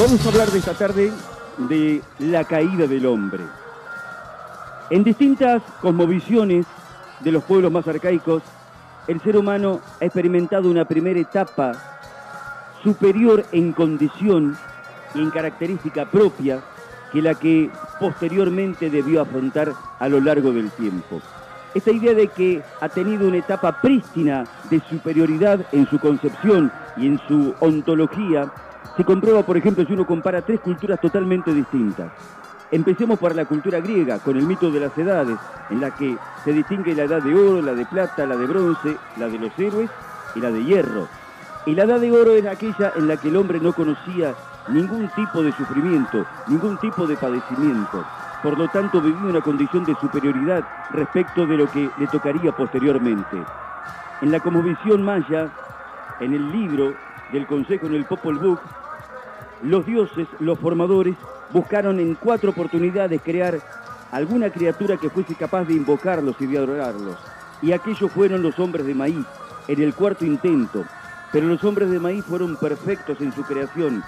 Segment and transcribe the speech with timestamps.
[0.00, 1.12] Vamos a hablar de esta tarde
[1.58, 3.44] de la caída del hombre.
[4.88, 6.64] En distintas cosmovisiones
[7.20, 8.42] de los pueblos más arcaicos,
[9.08, 11.74] el ser humano ha experimentado una primera etapa
[12.82, 14.56] superior en condición
[15.14, 16.62] y en característica propia
[17.12, 17.70] que la que
[18.00, 21.20] posteriormente debió afrontar a lo largo del tiempo.
[21.74, 27.06] Esta idea de que ha tenido una etapa prístina de superioridad en su concepción y
[27.06, 28.50] en su ontología
[28.96, 32.12] se comprueba, por ejemplo, si uno compara tres culturas totalmente distintas.
[32.70, 35.38] Empecemos por la cultura griega, con el mito de las edades,
[35.70, 38.96] en la que se distingue la edad de oro, la de plata, la de bronce,
[39.16, 39.90] la de los héroes
[40.34, 41.08] y la de hierro.
[41.66, 44.34] Y la edad de oro era aquella en la que el hombre no conocía
[44.68, 48.04] ningún tipo de sufrimiento, ningún tipo de padecimiento.
[48.42, 53.44] Por lo tanto, vivía una condición de superioridad respecto de lo que le tocaría posteriormente.
[54.22, 55.48] En la cosmovisión maya,
[56.20, 56.94] en el libro
[57.32, 58.58] del Consejo en el Popol Vuh,
[59.62, 61.14] los dioses, los formadores,
[61.52, 63.60] buscaron en cuatro oportunidades crear
[64.10, 67.16] alguna criatura que fuese capaz de invocarlos y de adorarlos.
[67.62, 69.26] Y aquellos fueron los hombres de maíz,
[69.68, 70.84] en el cuarto intento.
[71.32, 74.02] Pero los hombres de maíz fueron perfectos en su creación,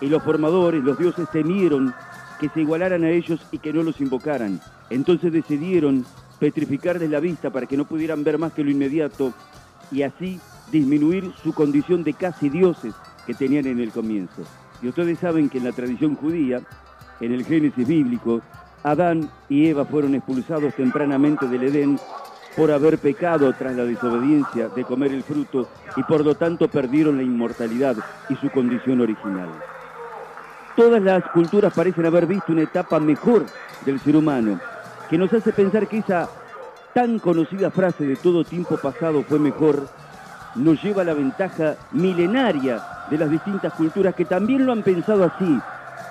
[0.00, 1.94] y los formadores, los dioses, temieron
[2.38, 4.60] que se igualaran a ellos y que no los invocaran.
[4.90, 6.04] Entonces decidieron
[6.38, 9.32] petrificarles la vista para que no pudieran ver más que lo inmediato
[9.90, 10.38] y así
[10.70, 12.94] disminuir su condición de casi dioses
[13.26, 14.42] que tenían en el comienzo.
[14.82, 16.60] Y ustedes saben que en la tradición judía,
[17.20, 18.42] en el Génesis bíblico,
[18.82, 21.98] Adán y Eva fueron expulsados tempranamente del Edén
[22.56, 27.16] por haber pecado tras la desobediencia de comer el fruto y por lo tanto perdieron
[27.16, 27.96] la inmortalidad
[28.28, 29.48] y su condición original.
[30.74, 33.46] Todas las culturas parecen haber visto una etapa mejor
[33.84, 34.60] del ser humano,
[35.08, 36.28] que nos hace pensar que esa
[36.94, 39.88] tan conocida frase de todo tiempo pasado fue mejor,
[40.56, 45.24] nos lleva a la ventaja milenaria de las distintas culturas que también lo han pensado
[45.24, 45.60] así,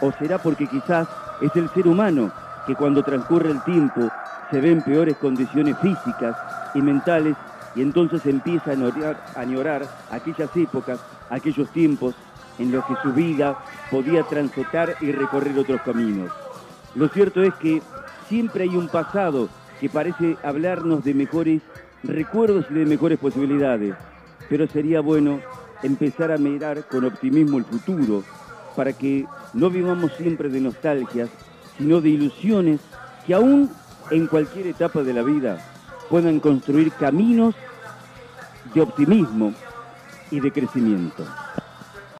[0.00, 1.06] o será porque quizás
[1.40, 2.32] es el ser humano
[2.66, 4.10] que cuando transcurre el tiempo
[4.50, 6.36] se ve en peores condiciones físicas
[6.74, 7.36] y mentales
[7.74, 10.98] y entonces empieza a añorar, aquellas épocas,
[11.28, 12.14] aquellos tiempos
[12.58, 13.56] en los que su vida
[13.90, 16.30] podía transitar y recorrer otros caminos.
[16.94, 17.80] Lo cierto es que
[18.28, 19.48] siempre hay un pasado
[19.80, 21.62] que parece hablarnos de mejores
[22.02, 23.94] recuerdos y de mejores posibilidades,
[24.50, 25.40] pero sería bueno
[25.82, 28.24] empezar a mirar con optimismo el futuro
[28.76, 29.24] para que
[29.54, 31.30] no vivamos siempre de nostalgias,
[31.78, 32.80] sino de ilusiones
[33.26, 33.70] que aún
[34.10, 35.58] en cualquier etapa de la vida
[36.10, 37.54] puedan construir caminos
[38.74, 39.54] de optimismo
[40.32, 41.24] y de crecimiento.